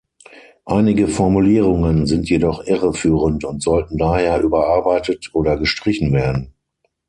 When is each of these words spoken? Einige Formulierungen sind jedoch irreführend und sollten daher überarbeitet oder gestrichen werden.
Einige 0.65 1.07
Formulierungen 1.07 2.07
sind 2.07 2.27
jedoch 2.27 2.65
irreführend 2.65 3.43
und 3.43 3.61
sollten 3.61 3.99
daher 3.99 4.41
überarbeitet 4.41 5.29
oder 5.35 5.57
gestrichen 5.57 6.11
werden. 6.11 6.55